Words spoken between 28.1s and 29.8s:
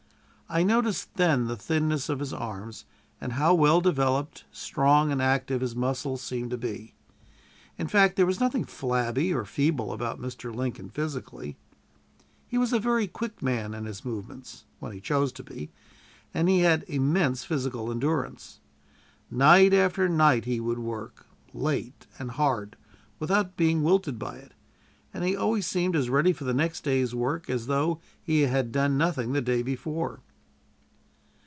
he had done nothing the day